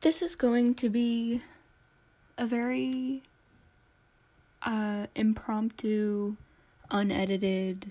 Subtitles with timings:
[0.00, 1.42] this is going to be
[2.38, 3.22] a very
[4.62, 6.36] uh, impromptu,
[6.90, 7.90] unedited,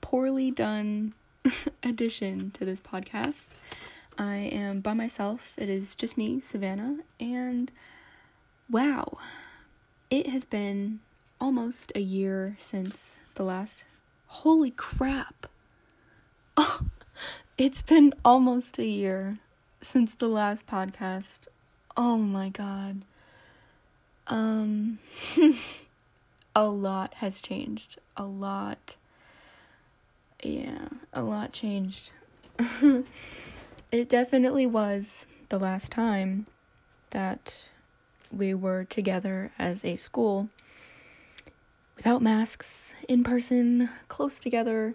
[0.00, 1.12] poorly done
[1.82, 3.50] addition to this podcast.
[4.18, 5.52] I am by myself.
[5.58, 7.70] It is just me, Savannah, and
[8.70, 9.18] wow,
[10.10, 11.00] it has been
[11.40, 13.84] almost a year since the last.
[14.26, 15.46] Holy crap!
[16.56, 16.80] Oh,
[17.56, 19.36] it's been almost a year
[19.80, 21.46] since the last podcast.
[21.96, 23.02] Oh my god.
[24.26, 24.98] Um,
[26.54, 27.98] a lot has changed.
[28.16, 28.96] A lot.
[30.42, 32.12] Yeah, a lot changed.
[33.92, 36.46] it definitely was the last time
[37.10, 37.68] that
[38.30, 40.48] we were together as a school
[41.96, 44.94] without masks, in person, close together,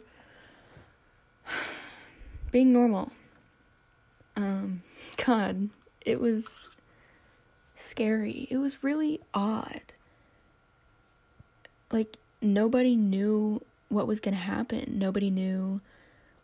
[2.52, 3.12] being normal.
[4.36, 4.82] Um,
[5.24, 5.70] God,
[6.06, 6.68] it was
[7.76, 8.48] scary.
[8.50, 9.82] It was really odd.
[11.92, 14.98] Like, nobody knew what was going to happen.
[14.98, 15.82] Nobody knew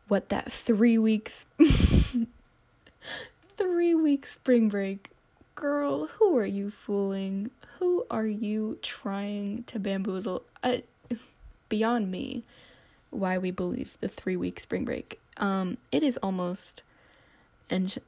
[0.07, 1.45] what that three weeks,
[3.57, 5.09] three week spring break.
[5.55, 7.51] Girl, who are you fooling?
[7.79, 10.43] Who are you trying to bamboozle?
[10.63, 10.83] I,
[11.69, 12.43] beyond me,
[13.09, 15.19] why we believe the three week spring break.
[15.37, 16.83] Um, it is almost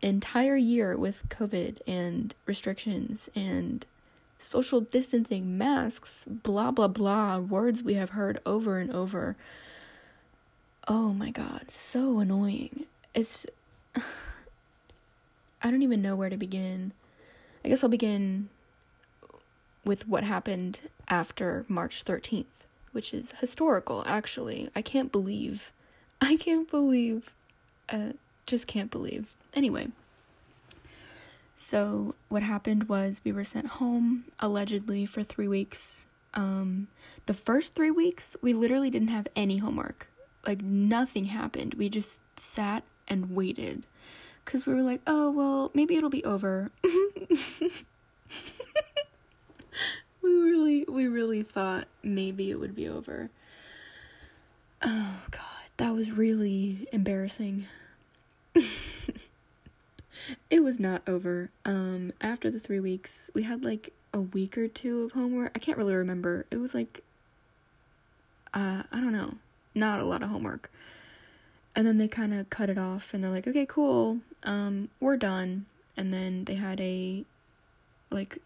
[0.01, 3.85] entire year with COVID and restrictions and
[4.37, 9.35] social distancing, masks, blah, blah, blah, words we have heard over and over.
[10.87, 12.85] Oh my god, so annoying.
[13.13, 13.45] It's.
[13.95, 16.91] I don't even know where to begin.
[17.63, 18.49] I guess I'll begin
[19.85, 24.69] with what happened after March 13th, which is historical, actually.
[24.75, 25.71] I can't believe.
[26.21, 27.31] I can't believe.
[27.87, 28.13] Uh,
[28.45, 29.27] just can't believe.
[29.53, 29.87] Anyway.
[31.55, 36.07] So, what happened was we were sent home allegedly for three weeks.
[36.33, 36.87] Um,
[37.25, 40.09] the first three weeks, we literally didn't have any homework.
[40.45, 41.75] Like, nothing happened.
[41.75, 43.85] We just sat and waited.
[44.43, 46.71] Because we were like, oh, well, maybe it'll be over.
[46.83, 46.93] we
[50.23, 53.29] really, we really thought maybe it would be over.
[54.81, 57.67] Oh, God, that was really embarrassing.
[60.49, 61.49] It was not over.
[61.65, 65.51] Um, after the three weeks, we had like a week or two of homework.
[65.55, 66.45] I can't really remember.
[66.51, 67.03] It was like,
[68.53, 69.35] uh, I don't know,
[69.73, 70.71] not a lot of homework.
[71.75, 75.17] And then they kind of cut it off, and they're like, okay, cool, um, we're
[75.17, 75.65] done.
[75.97, 77.25] And then they had a,
[78.11, 78.37] like,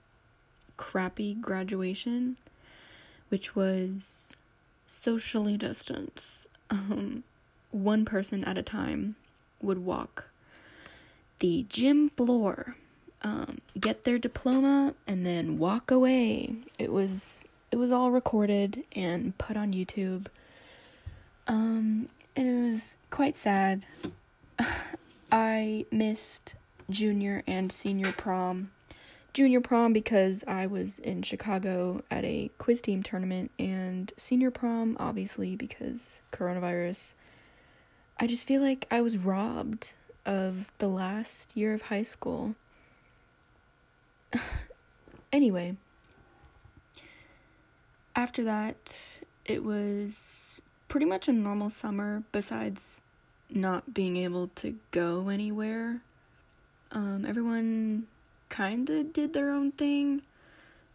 [0.77, 2.37] crappy graduation,
[3.27, 4.29] which was
[4.85, 6.47] socially distanced.
[6.69, 7.25] Um,
[7.71, 9.17] one person at a time
[9.61, 10.29] would walk
[11.39, 12.75] the gym floor,
[13.21, 16.55] um, get their diploma, and then walk away.
[16.77, 20.27] It was it was all recorded and put on YouTube.
[21.47, 23.85] Um, and it was quite sad.
[25.31, 26.55] I missed
[26.89, 28.71] junior and senior prom.
[29.33, 34.97] Junior prom because I was in Chicago at a quiz team tournament, and senior prom
[34.99, 37.13] obviously because coronavirus.
[38.19, 39.91] I just feel like I was robbed
[40.27, 42.53] of the last year of high school.
[45.31, 45.77] anyway,
[48.15, 53.01] after that, it was pretty much a normal summer, besides
[53.49, 56.01] not being able to go anywhere.
[56.91, 58.07] Um, everyone
[58.49, 60.21] kind of did their own thing.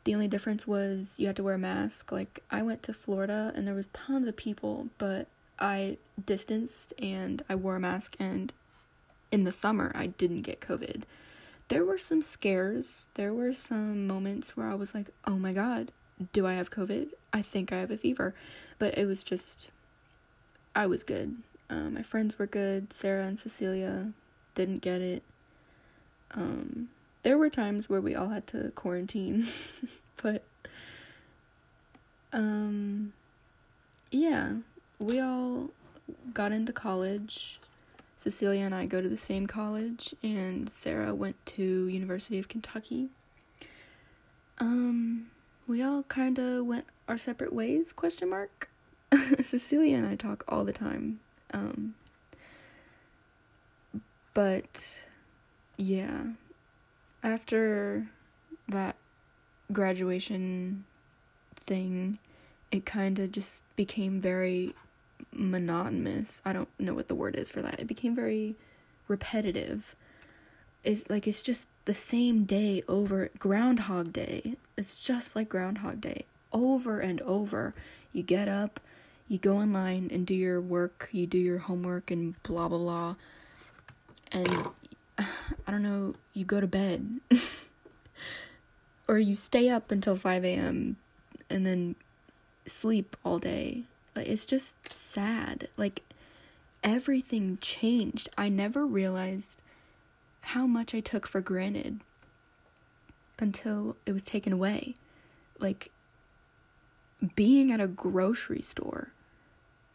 [0.05, 2.13] The only difference was you had to wear a mask.
[2.13, 5.29] Like, I went to Florida and there was tons of people, but
[5.59, 8.53] I distanced and I wore a mask and
[9.33, 11.03] in the summer, I didn't get COVID.
[11.69, 13.09] There were some scares.
[13.15, 15.91] There were some moments where I was like, oh my god,
[16.33, 17.09] do I have COVID?
[17.33, 18.35] I think I have a fever.
[18.79, 19.71] But it was just,
[20.77, 21.37] I was good.
[21.71, 22.93] Um, my friends were good.
[22.93, 24.13] Sarah and Cecilia
[24.55, 25.23] didn't get it.
[26.35, 26.91] Um,
[27.23, 29.47] there were times where we all had to quarantine,
[30.23, 30.43] but
[32.33, 33.13] um,
[34.11, 34.55] yeah,
[34.99, 35.71] we all
[36.35, 37.59] got into college
[38.23, 43.09] Cecilia and I go to the same college, and Sarah went to University of Kentucky.
[44.59, 45.27] Um,
[45.67, 47.93] we all kind of went our separate ways?
[47.93, 48.71] Question mark.
[49.43, 51.19] Cecilia and I talk all the time.
[51.53, 51.97] Um,
[54.35, 55.01] but
[55.77, 56.23] yeah,
[57.25, 58.07] after
[58.69, 58.95] that
[59.73, 60.85] graduation
[61.57, 62.21] thing,
[62.71, 64.77] it kind of just became very
[65.33, 66.43] monotonous.
[66.45, 67.81] I don't know what the word is for that.
[67.81, 68.57] It became very
[69.09, 69.95] repetitive.
[70.85, 76.25] it's like it's just the same day over groundhog day it's just like groundhog day
[76.53, 77.75] over and over
[78.13, 78.81] you get up
[79.29, 83.15] you go online and do your work you do your homework and blah blah blah
[84.31, 84.49] and
[85.19, 87.21] i don't know you go to bed
[89.09, 90.97] or you stay up until 5 a.m
[91.49, 91.95] and then
[92.67, 93.85] sleep all day
[94.15, 94.77] like it's just
[95.13, 96.03] sad like
[96.83, 99.61] everything changed i never realized
[100.43, 102.01] how much I took for granted
[103.39, 104.95] until it was taken away.
[105.59, 105.91] Like
[107.35, 109.13] being at a grocery store,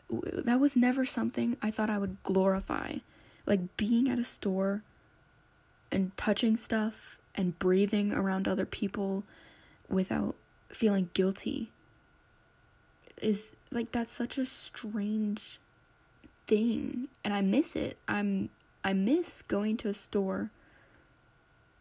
[0.09, 2.97] that was never something I thought I would glorify.
[3.45, 4.83] Like being at a store
[5.91, 9.23] and touching stuff and breathing around other people
[9.89, 10.35] without
[10.69, 11.71] feeling guilty
[13.21, 15.59] is like that's such a strange
[16.45, 17.97] thing and I miss it.
[18.07, 18.49] I'm
[18.83, 20.51] I miss going to a store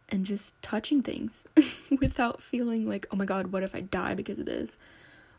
[0.08, 1.46] and just touching things
[2.00, 4.78] without feeling like, oh my god, what if I die because of this?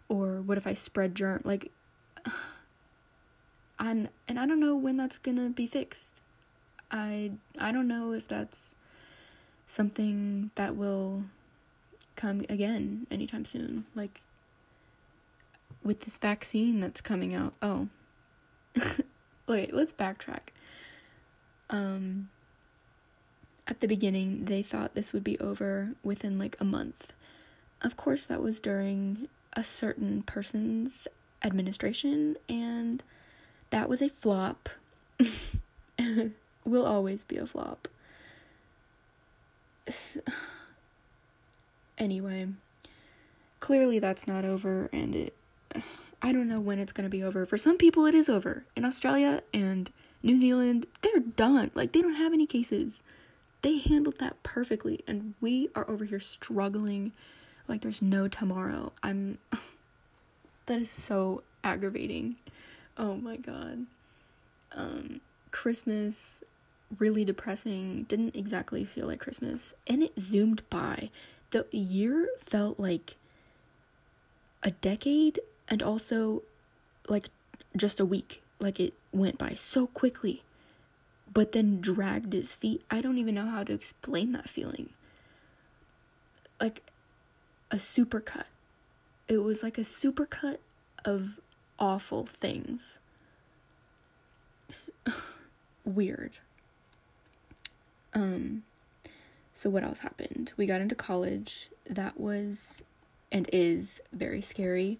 [0.10, 1.42] Or what if I spread germ?
[1.44, 1.72] Like,
[3.80, 6.22] and and I don't know when that's gonna be fixed.
[6.92, 8.74] I I don't know if that's
[9.66, 11.24] something that will
[12.16, 13.86] come again anytime soon.
[13.96, 14.22] Like
[15.88, 17.54] with this vaccine that's coming out.
[17.62, 17.88] Oh.
[19.48, 20.50] Wait, let's backtrack.
[21.69, 22.30] Um,
[23.66, 27.13] at the beginning, they thought this would be over within like a month.
[27.81, 31.07] Of course, that was during a certain person's
[31.44, 33.04] administration, and
[33.69, 34.69] that was a flop.
[36.66, 37.88] Will always be a flop.
[42.00, 42.48] Anyway,
[43.60, 45.33] clearly that's not over, and it.
[46.22, 47.46] I don't know when it's gonna be over.
[47.46, 48.66] For some people, it is over.
[48.76, 49.92] In Australia and
[50.24, 51.72] New Zealand, they're done.
[51.76, 53.02] Like, they don't have any cases.
[53.62, 55.04] They handled that perfectly.
[55.08, 57.12] And we are over here struggling
[57.68, 58.94] like there's no tomorrow.
[59.04, 59.38] I'm.
[60.66, 62.38] that is so aggravating.
[62.98, 63.86] Oh my god.
[64.74, 65.22] Um,
[65.52, 66.44] Christmas,
[66.98, 68.04] really depressing.
[68.04, 69.74] Didn't exactly feel like Christmas.
[69.86, 71.10] And it zoomed by.
[71.52, 73.16] The year felt like
[74.64, 76.44] a decade and also
[77.08, 77.30] like
[77.75, 78.42] just a week.
[78.60, 80.44] Like it went by so quickly,
[81.31, 82.84] but then dragged his feet.
[82.90, 84.90] I don't even know how to explain that feeling.
[86.60, 86.81] Like
[87.69, 88.46] a supercut.
[89.28, 90.58] It was like a supercut
[91.06, 91.40] of
[91.78, 93.00] awful things.
[95.86, 96.34] Weird.
[98.14, 98.64] Um
[99.54, 100.54] so what else happened?
[100.58, 101.69] We got into college.
[101.88, 102.84] That was
[103.31, 105.00] and is very scary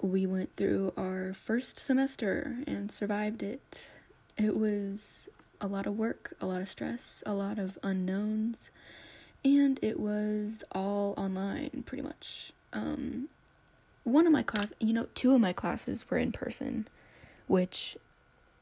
[0.00, 3.88] we went through our first semester and survived it.
[4.36, 5.28] It was
[5.60, 8.70] a lot of work, a lot of stress, a lot of unknowns,
[9.44, 12.52] and it was all online pretty much.
[12.72, 13.28] Um,
[14.04, 16.86] one of my class, you know, two of my classes were in person,
[17.46, 17.96] which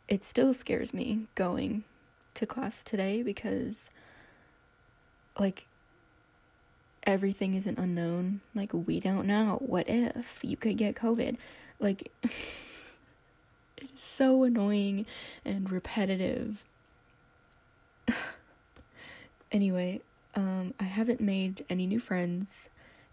[0.08, 1.84] it still scares me going
[2.34, 3.90] to class today because
[5.38, 5.66] like
[7.04, 8.40] everything is an unknown.
[8.54, 9.58] Like, we don't know.
[9.60, 11.36] What if you could get COVID?
[11.78, 15.06] Like, it is so annoying
[15.44, 16.62] and repetitive.
[19.52, 20.00] anyway,
[20.34, 22.68] um, I haven't made any new friends,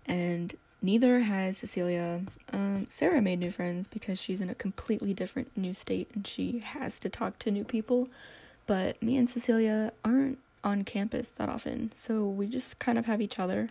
[0.06, 2.24] and neither has Cecilia.
[2.52, 6.60] Um, Sarah made new friends because she's in a completely different new state and she
[6.60, 8.10] has to talk to new people.
[8.68, 13.22] But me and Cecilia aren't on campus that often, so we just kind of have
[13.22, 13.70] each other,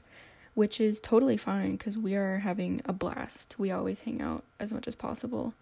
[0.55, 3.57] which is totally fine because we are having a blast.
[3.59, 5.55] We always hang out as much as possible.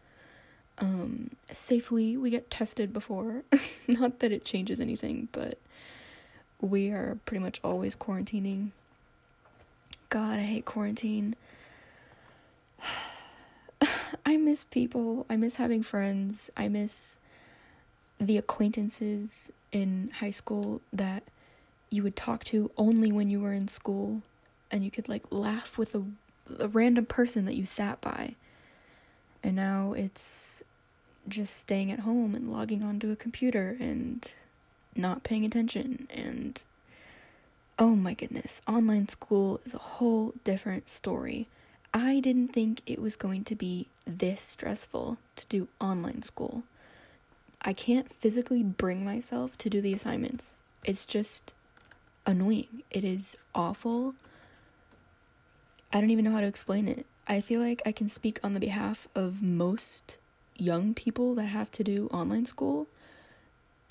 [0.78, 3.42] Um, safely, we get tested before.
[3.88, 5.58] Not that it changes anything, but
[6.61, 8.70] we are pretty much always quarantining.
[10.08, 11.37] God, I hate quarantine.
[14.26, 15.26] I miss people.
[15.28, 16.50] I miss having friends.
[16.56, 17.18] I miss
[18.20, 21.22] the acquaintances in high school that
[21.90, 24.22] you would talk to only when you were in school
[24.70, 26.02] and you could like laugh with a,
[26.58, 28.34] a random person that you sat by.
[29.42, 30.62] And now it's
[31.28, 34.30] just staying at home and logging onto a computer and
[34.96, 36.62] not paying attention and
[37.78, 41.46] oh my goodness, online school is a whole different story.
[41.94, 46.64] I didn't think it was going to be this stressful to do online school.
[47.62, 50.57] I can't physically bring myself to do the assignments.
[50.85, 51.55] It's just
[52.25, 52.83] annoying.
[52.91, 54.15] It is awful.
[55.93, 57.07] I don't even know how to explain it.
[57.27, 60.17] I feel like I can speak on the behalf of most
[60.57, 62.87] young people that have to do online school.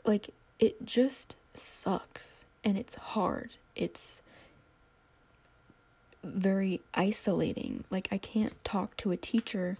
[0.06, 2.46] Like, it just sucks.
[2.64, 3.52] and it's hard.
[3.76, 4.22] It's
[6.24, 7.86] very isolating.
[7.90, 9.78] Like, I can't talk to a teacher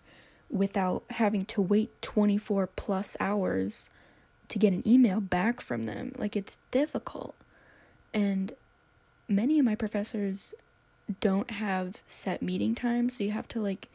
[0.50, 3.90] without having to wait 24 plus hours
[4.48, 6.14] to get an email back from them.
[6.18, 7.36] Like, it's difficult.
[8.14, 8.54] And
[9.28, 10.54] many of my professors
[11.20, 13.90] don't have set meeting times, so you have to, like,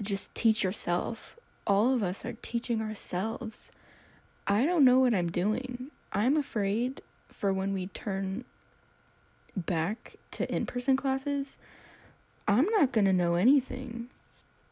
[0.00, 1.36] just teach yourself.
[1.66, 3.70] All of us are teaching ourselves.
[4.46, 5.90] I don't know what I'm doing.
[6.12, 8.44] I'm afraid for when we turn
[9.56, 11.58] back to in person classes,
[12.48, 14.08] I'm not going to know anything.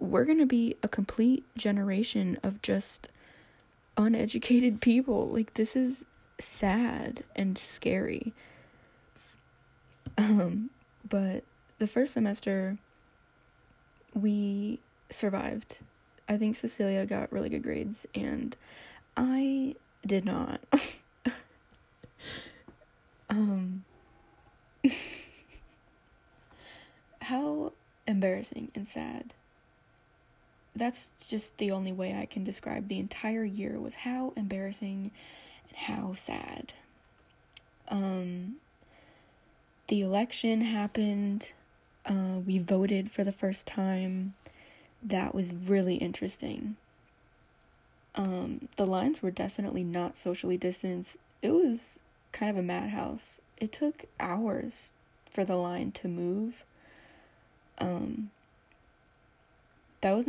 [0.00, 3.08] We're going to be a complete generation of just
[3.96, 5.28] uneducated people.
[5.28, 6.04] Like, this is
[6.38, 8.32] sad and scary.
[10.16, 10.70] Um,
[11.08, 11.44] but
[11.78, 12.78] the first semester,
[14.14, 14.80] we
[15.10, 15.78] survived.
[16.28, 18.56] I think Cecilia got really good grades, and
[19.16, 19.74] I
[20.06, 20.60] did not.
[23.28, 23.84] um,
[27.22, 27.72] how
[28.06, 29.34] embarrassing and sad.
[30.80, 35.10] That's just the only way I can describe the entire year was how embarrassing
[35.68, 36.72] and how sad.
[37.88, 38.54] Um,
[39.88, 41.52] the election happened.
[42.06, 44.32] Uh, we voted for the first time.
[45.02, 46.76] That was really interesting.
[48.14, 51.18] Um, the lines were definitely not socially distanced.
[51.42, 51.98] It was
[52.32, 53.38] kind of a madhouse.
[53.58, 54.92] It took hours
[55.28, 56.64] for the line to move.
[57.76, 58.30] Um,
[60.00, 60.26] that was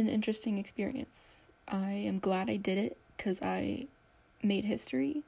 [0.00, 1.42] an, interesting experience.
[1.68, 3.86] I am glad I did it because I
[4.42, 5.22] made history.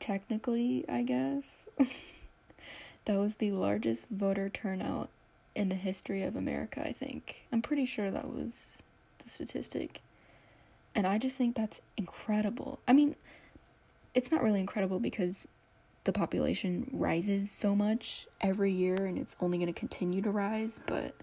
[0.00, 1.66] Technically, I guess.
[3.04, 5.10] that was the largest voter turnout
[5.54, 7.46] in the history of America, I think.
[7.52, 8.82] I'm pretty sure that was
[9.22, 10.02] the statistic.
[10.94, 12.80] And I just think that's incredible.
[12.88, 13.16] I mean,
[14.14, 15.46] it's not really incredible because
[16.04, 20.80] the population rises so much every year and it's only going to continue to rise,
[20.86, 21.14] but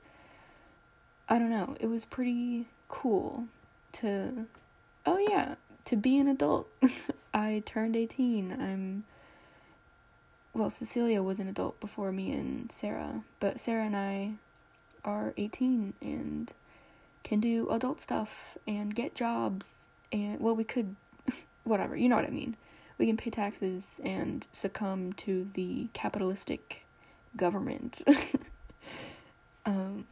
[1.27, 1.75] I don't know.
[1.79, 3.45] It was pretty cool
[3.93, 4.45] to
[5.05, 6.69] oh yeah, to be an adult.
[7.33, 8.51] I turned 18.
[8.51, 9.03] I'm
[10.53, 14.33] well, Cecilia was an adult before me and Sarah, but Sarah and I
[15.03, 16.53] are 18 and
[17.23, 20.95] can do adult stuff and get jobs and well, we could
[21.63, 22.55] whatever, you know what I mean
[22.97, 26.85] we can pay taxes and succumb to the capitalistic
[27.35, 28.03] government.
[29.65, 30.05] um,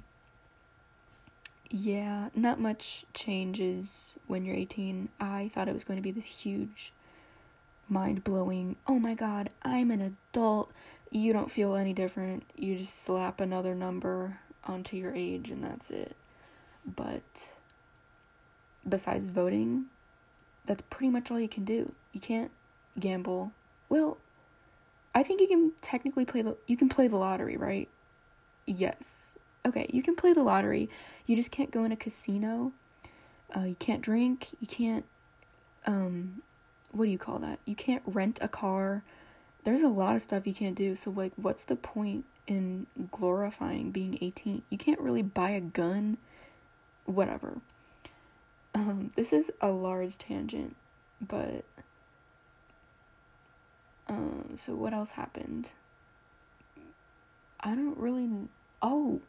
[1.76, 5.10] yeah, not much changes when you're 18.
[5.20, 6.94] I thought it was going to be this huge,
[7.90, 10.72] mind blowing, oh my god, I'm an adult.
[11.10, 12.44] You don't feel any different.
[12.56, 16.16] You just slap another number onto your age and that's it.
[16.86, 17.50] But
[18.88, 19.86] besides voting,
[20.66, 21.92] that's pretty much all you can do.
[22.12, 22.52] You can't
[23.00, 23.52] gamble.
[23.90, 24.20] Well,
[25.16, 27.90] I think you can technically play the you can play the lottery, right?
[28.68, 29.33] Yes.
[29.66, 30.90] Okay, you can play the lottery.
[31.26, 32.74] You just can't go in a casino.
[33.56, 34.50] Uh, you can't drink.
[34.60, 35.06] You can't
[35.86, 36.42] um
[36.92, 37.60] what do you call that?
[37.66, 39.04] You can't rent a car.
[39.64, 40.96] There's a lot of stuff you can't do.
[40.96, 44.64] So like what's the point in glorifying being 18?
[44.70, 46.18] You can't really buy a gun.
[47.06, 47.60] Whatever.
[48.74, 50.76] Um this is a large tangent,
[51.26, 51.64] but
[54.08, 55.72] um, so what else happened?
[57.60, 58.30] I don't really.
[58.82, 59.22] Oh!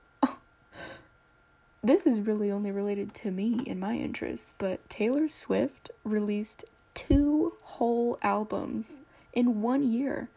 [1.85, 6.65] This is really only related to me and my interests, but Taylor Swift released
[6.95, 9.03] two whole albums
[9.35, 10.31] in one year.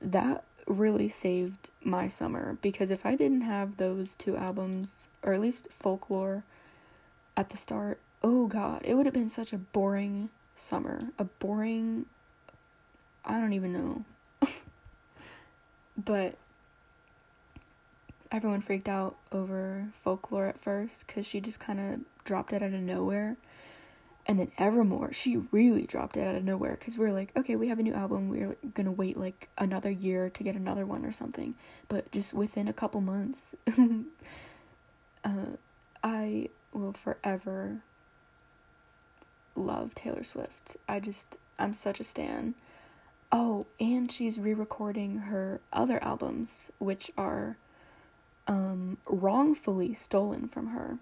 [0.00, 5.40] That really saved my summer because if I didn't have those two albums, or at
[5.40, 6.44] least folklore
[7.34, 11.00] at the start, oh god, it would have been such a boring summer.
[11.18, 12.04] A boring
[13.24, 14.04] I don't even know.
[15.96, 16.36] but
[18.30, 22.74] everyone freaked out over folklore at first because she just kind of dropped it out
[22.74, 23.36] of nowhere.
[24.26, 27.56] And then Evermore, she really dropped it out of nowhere because we were like, okay,
[27.56, 28.28] we have a new album.
[28.28, 31.54] We're gonna wait like another year to get another one or something.
[31.88, 33.54] But just within a couple months,
[35.24, 35.56] uh,
[36.04, 37.82] I will forever
[39.54, 40.76] love Taylor Swift.
[40.86, 42.54] I just, I'm such a stan.
[43.32, 47.56] Oh, and she's re-recording her other albums, which are
[48.48, 50.98] um, wrongfully stolen from her.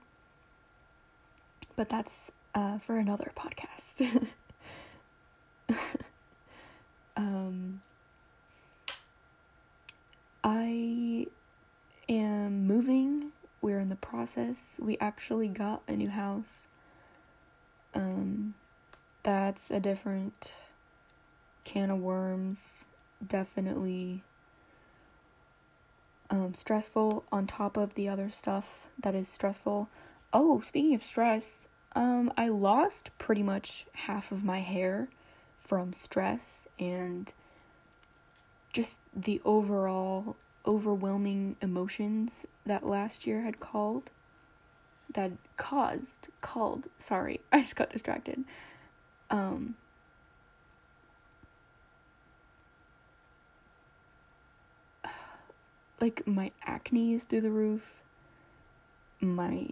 [1.77, 4.29] But that's uh, for another podcast.
[7.17, 7.81] um,
[10.43, 11.27] I
[12.09, 13.33] am moving.
[13.63, 14.79] We're in the process.
[14.83, 16.69] We actually got a new house.
[17.95, 18.55] Um,
[19.23, 20.55] that's a different
[21.65, 22.87] can of worms.
[23.27, 24.23] Definitely
[26.31, 29.89] um, stressful on top of the other stuff that is stressful.
[30.33, 35.09] Oh, speaking of stress, um, I lost pretty much half of my hair
[35.59, 37.33] from stress and
[38.73, 44.11] just the overall overwhelming emotions that last year had called
[45.13, 48.45] that caused called sorry i just got distracted
[49.31, 49.77] um
[56.01, 58.03] like my acne is through the roof
[59.21, 59.69] my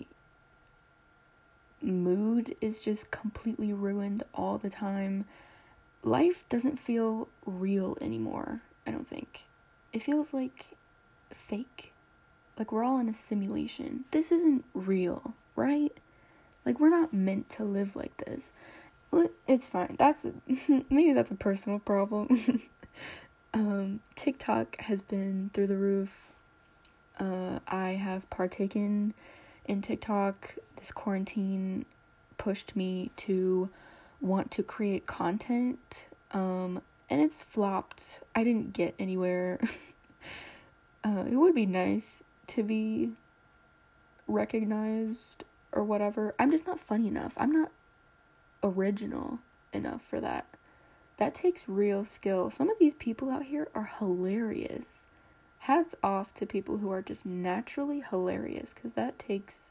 [1.82, 5.24] mood is just completely ruined all the time
[6.02, 9.44] life doesn't feel real anymore i don't think
[9.92, 10.76] it feels like
[11.30, 11.92] fake
[12.58, 14.04] like we're all in a simulation.
[14.10, 15.92] This isn't real, right?
[16.64, 18.52] Like we're not meant to live like this.
[19.46, 19.96] It's fine.
[19.98, 20.26] That's
[20.90, 22.62] maybe that's a personal problem.
[23.54, 26.28] um, TikTok has been through the roof.
[27.18, 29.14] Uh, I have partaken
[29.64, 30.56] in TikTok.
[30.76, 31.86] This quarantine
[32.36, 33.70] pushed me to
[34.20, 36.08] want to create content.
[36.32, 38.20] Um, and it's flopped.
[38.34, 39.60] I didn't get anywhere.
[41.04, 43.12] uh, it would be nice to be
[44.26, 46.34] recognized or whatever.
[46.40, 47.34] I'm just not funny enough.
[47.36, 47.70] I'm not
[48.64, 49.38] original
[49.72, 50.46] enough for that.
[51.16, 52.50] That takes real skill.
[52.50, 55.06] Some of these people out here are hilarious.
[55.60, 59.70] Hats off to people who are just naturally hilarious because that takes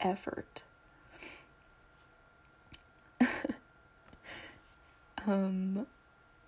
[0.00, 0.62] effort.
[5.26, 5.86] um,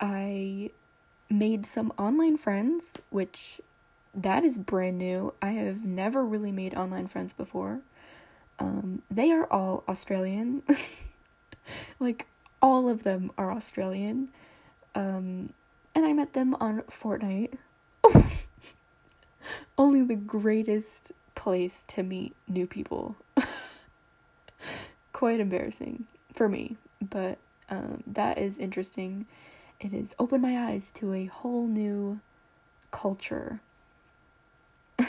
[0.00, 0.70] I
[1.30, 3.61] made some online friends, which
[4.14, 5.35] that is brand new.
[5.42, 7.80] I have never really made online friends before.
[8.58, 10.62] Um, they are all Australian.
[12.00, 12.26] like,
[12.61, 14.29] all of them are Australian.
[14.95, 15.51] Um,
[15.95, 17.55] and I met them on Fortnite.
[19.79, 23.16] Only the greatest place to meet new people.
[25.12, 27.38] Quite embarrassing for me, but
[27.71, 29.27] um, that is interesting.
[29.81, 32.21] It has opened my eyes to a whole new
[32.90, 33.61] culture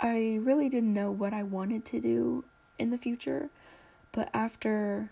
[0.00, 2.44] I really didn't know what I wanted to do
[2.78, 3.50] in the future,
[4.12, 5.10] but after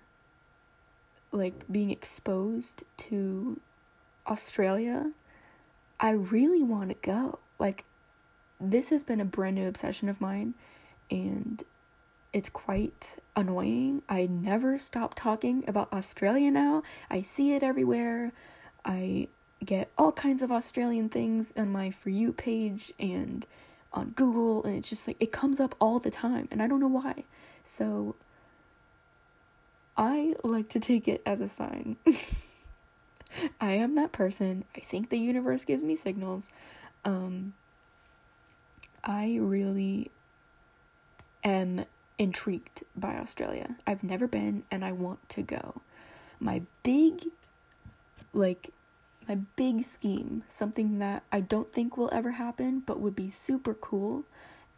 [1.34, 3.60] like being exposed to
[4.26, 5.10] Australia,
[5.98, 7.40] I really want to go.
[7.58, 7.84] Like
[8.60, 10.54] this has been a brand new obsession of mine
[11.10, 11.62] and
[12.32, 14.02] it's quite annoying.
[14.08, 16.82] I never stop talking about Australia now.
[17.10, 18.32] I see it everywhere.
[18.84, 19.28] I
[19.64, 23.46] get all kinds of Australian things on my For You page and
[23.92, 26.80] on Google and it's just like it comes up all the time and I don't
[26.80, 27.24] know why.
[27.64, 28.16] So
[29.96, 31.96] I like to take it as a sign.
[33.60, 34.64] I am that person.
[34.76, 36.50] I think the universe gives me signals.
[37.04, 37.54] Um
[39.02, 40.10] I really
[41.42, 41.84] am
[42.18, 43.76] intrigued by Australia.
[43.86, 45.82] I've never been and I want to go.
[46.40, 47.24] My big
[48.32, 48.70] like
[49.28, 53.74] my big scheme, something that I don't think will ever happen but would be super
[53.74, 54.24] cool,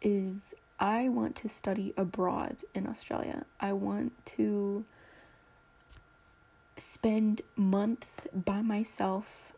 [0.01, 3.45] is I want to study abroad in Australia.
[3.59, 4.85] I want to
[6.77, 9.53] spend months by myself,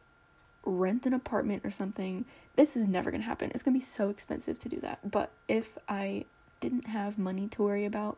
[0.63, 2.25] rent an apartment or something.
[2.55, 3.51] This is never going to happen.
[3.53, 5.09] It's going to be so expensive to do that.
[5.09, 6.25] But if I
[6.59, 8.17] didn't have money to worry about,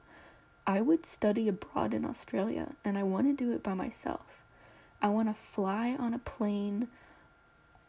[0.66, 4.44] I would study abroad in Australia and I want to do it by myself.
[5.02, 6.88] I want to fly on a plane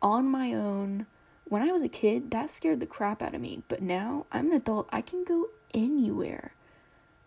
[0.01, 1.07] on my own.
[1.45, 4.47] When I was a kid, that scared the crap out of me, but now I'm
[4.47, 4.89] an adult.
[4.91, 6.55] I can go anywhere.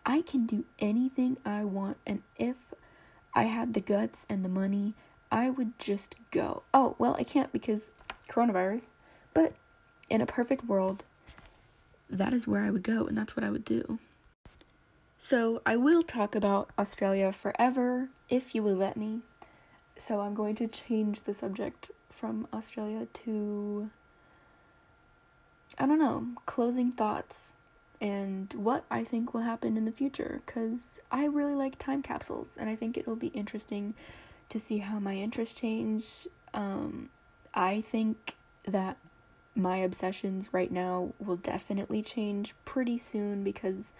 [0.05, 2.73] I can do anything I want, and if
[3.33, 4.93] I had the guts and the money,
[5.31, 6.63] I would just go.
[6.73, 7.91] Oh, well, I can't because
[8.29, 8.91] coronavirus,
[9.33, 9.53] but
[10.09, 11.03] in a perfect world,
[12.09, 13.99] that is where I would go, and that's what I would do.
[15.17, 19.21] So, I will talk about Australia forever if you will let me.
[19.97, 23.89] So I'm going to change the subject from Australia to
[25.77, 27.57] I don't know, closing thoughts
[28.01, 32.57] and what I think will happen in the future cuz I really like time capsules
[32.57, 33.93] and I think it will be interesting
[34.49, 36.27] to see how my interests change.
[36.53, 37.09] Um
[37.53, 38.35] I think
[38.65, 38.97] that
[39.55, 43.93] my obsessions right now will definitely change pretty soon because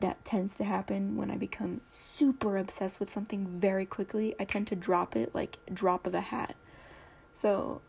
[0.00, 4.34] that tends to happen when I become super obsessed with something very quickly.
[4.38, 6.56] I tend to drop it like drop of a hat.
[7.32, 7.80] So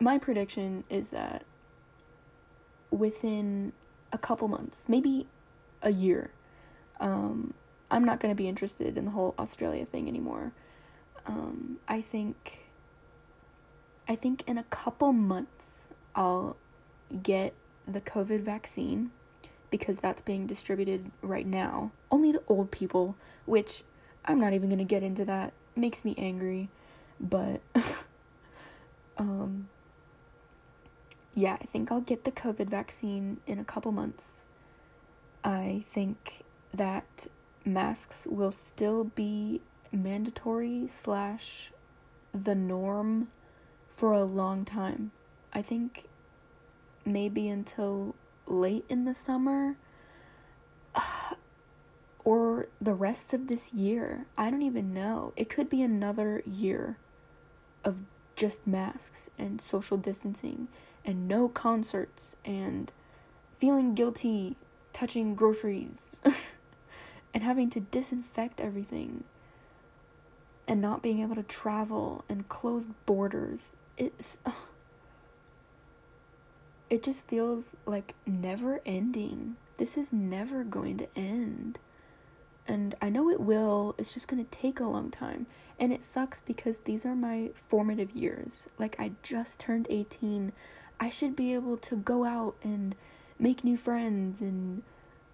[0.00, 1.44] my prediction is that
[2.90, 3.72] within
[4.12, 5.26] a couple months, maybe
[5.82, 6.30] a year,
[7.00, 7.54] um,
[7.90, 10.52] I'm not going to be interested in the whole Australia thing anymore.
[11.26, 12.70] Um, I think
[14.08, 16.56] I think in a couple months I'll
[17.22, 17.54] get
[17.86, 19.10] the COVID vaccine
[19.70, 21.92] because that's being distributed right now.
[22.10, 23.84] Only the old people, which
[24.24, 25.52] I'm not even going to get into that.
[25.76, 26.68] Makes me angry,
[27.20, 27.60] but
[29.18, 29.68] um
[31.34, 34.44] yeah, I think I'll get the COVID vaccine in a couple months.
[35.44, 37.26] I think that
[37.64, 39.60] masks will still be
[39.92, 41.72] mandatory slash
[42.32, 43.28] the norm
[43.88, 45.12] for a long time.
[45.52, 46.04] I think
[47.04, 48.14] maybe until
[48.46, 49.76] late in the summer
[52.24, 54.26] or the rest of this year.
[54.36, 55.32] I don't even know.
[55.36, 56.96] It could be another year
[57.84, 58.02] of
[58.36, 60.68] just masks and social distancing
[61.04, 62.92] and no concerts and
[63.56, 64.56] feeling guilty
[64.92, 66.20] touching groceries
[67.34, 69.24] and having to disinfect everything
[70.66, 73.74] and not being able to travel and closed borders.
[73.96, 74.54] It's ugh.
[76.88, 79.56] it just feels like never ending.
[79.78, 81.78] This is never going to end.
[82.68, 85.46] And I know it will, it's just to take a long time.
[85.78, 88.68] And it sucks because these are my formative years.
[88.78, 90.52] Like I just turned 18
[91.00, 92.94] I should be able to go out and
[93.38, 94.82] make new friends and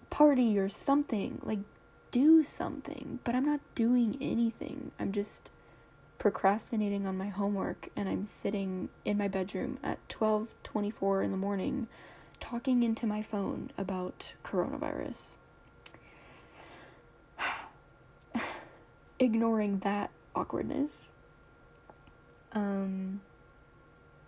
[0.09, 1.41] party or something.
[1.43, 1.59] Like,
[2.13, 3.19] do something.
[3.25, 4.93] But I'm not doing anything.
[4.99, 5.51] I'm just
[6.19, 11.89] procrastinating on my homework and I'm sitting in my bedroom at 12:24 in the morning
[12.41, 15.35] talking into my phone about coronavirus.
[19.19, 21.11] Ignoring that awkwardness.
[22.53, 23.21] Um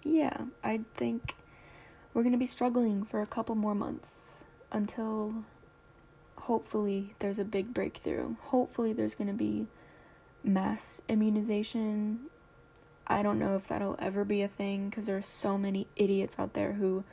[0.05, 1.35] yeah, I think
[2.15, 5.45] we're going to be struggling for a couple more months until
[6.37, 8.37] hopefully there's a big breakthrough.
[8.41, 9.67] Hopefully there's going to be
[10.43, 12.21] mass immunization.
[13.07, 16.37] I don't know if that'll ever be a thing because there are so many idiots
[16.39, 17.05] out there who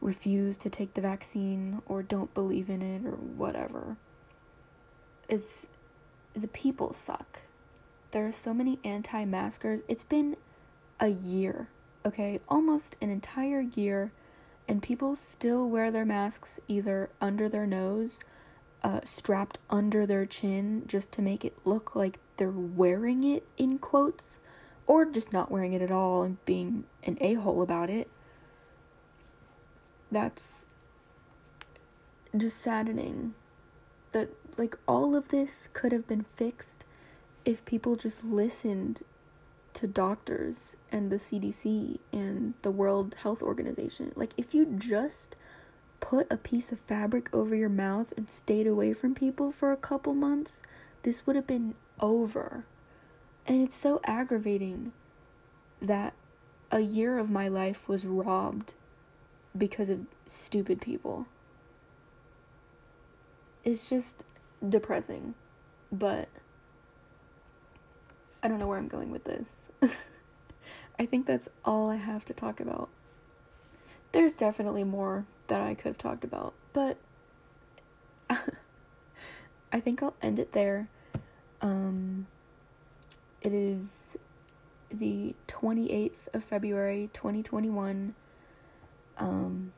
[0.00, 3.96] refuse to take the vaccine or don't believe in it or whatever.
[5.28, 5.66] It's
[6.34, 7.42] the people suck.
[8.10, 9.82] There are so many anti maskers.
[9.88, 10.36] It's been
[10.98, 11.68] a year
[12.08, 14.10] okay, almost an entire year,
[14.66, 18.24] and people still wear their masks either under their nose,
[18.82, 23.78] uh, strapped under their chin just to make it look like they're wearing it in
[23.78, 24.38] quotes,
[24.86, 28.08] or just not wearing it at all and being an a hole about it.
[30.10, 30.66] That's
[32.34, 33.34] just saddening
[34.12, 36.86] that, like, all of this could have been fixed
[37.44, 39.02] if people just listened
[39.78, 44.12] to doctors and the CDC and the World Health Organization.
[44.16, 45.36] Like, if you just
[46.00, 49.76] put a piece of fabric over your mouth and stayed away from people for a
[49.76, 50.64] couple months,
[51.04, 52.64] this would have been over.
[53.46, 54.92] And it's so aggravating
[55.80, 56.12] that
[56.72, 58.74] a year of my life was robbed
[59.56, 61.28] because of stupid people.
[63.64, 64.24] It's just
[64.68, 65.34] depressing,
[65.92, 66.28] but
[68.42, 69.70] I don't know where I'm going with this.
[70.98, 72.88] I think that's all I have to talk about.
[74.12, 76.96] There's definitely more that I could have talked about, but
[78.30, 80.88] I think I'll end it there.
[81.60, 82.26] Um,
[83.42, 84.16] it is
[84.90, 88.14] the 28th of February 2021.
[89.18, 89.72] Um,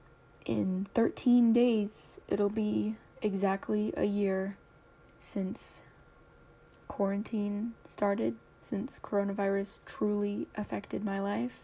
[0.47, 4.57] in 13 days, it'll be exactly a year
[5.19, 5.83] since
[6.89, 8.37] quarantine started
[8.71, 11.63] since coronavirus truly affected my life.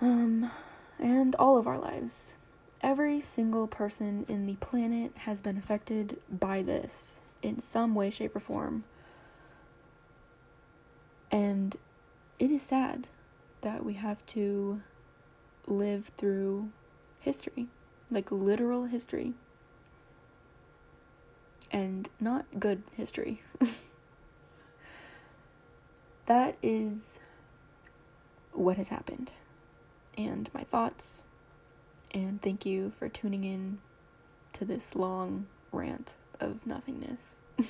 [0.00, 0.50] Um,
[0.98, 2.36] and all of our lives.
[2.80, 8.34] Every single person in the planet has been affected by this in some way, shape,
[8.34, 8.84] or form.
[11.30, 11.76] And
[12.38, 13.06] it is sad
[13.60, 14.82] that we have to
[15.66, 16.70] live through
[17.20, 17.68] history,
[18.10, 19.34] like literal history,
[21.70, 23.42] and not good history.
[26.26, 27.18] that is
[28.52, 29.32] what has happened
[30.16, 31.24] and my thoughts.
[32.12, 33.78] And thank you for tuning in
[34.52, 37.38] to this long rant of nothingness.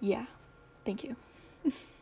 [0.00, 0.26] yeah,
[0.84, 1.16] thank you.